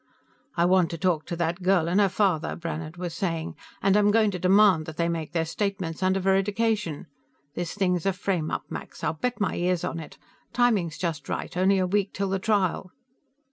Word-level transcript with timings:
"I 0.57 0.65
want 0.65 0.89
to 0.89 0.97
talk 0.97 1.27
to 1.27 1.35
that 1.35 1.61
girl 1.61 1.87
and 1.87 2.01
her 2.01 2.09
father," 2.09 2.55
Brannhard 2.55 2.97
was 2.97 3.13
saying. 3.13 3.55
"And 3.83 3.95
I'm 3.95 4.09
going 4.09 4.31
to 4.31 4.39
demand 4.39 4.87
that 4.87 4.97
they 4.97 5.07
make 5.07 5.31
their 5.31 5.45
statements 5.45 6.01
under 6.01 6.19
veridication. 6.19 7.05
This 7.53 7.75
thing's 7.75 8.07
a 8.07 8.11
frameup, 8.11 8.63
Max; 8.67 9.03
I'd 9.03 9.21
bet 9.21 9.39
my 9.39 9.55
ears 9.55 9.83
on 9.83 9.99
it. 9.99 10.17
Timing's 10.53 10.97
just 10.97 11.29
right; 11.29 11.55
only 11.55 11.77
a 11.77 11.85
week 11.85 12.13
till 12.13 12.29
the 12.29 12.39
trial." 12.39 12.91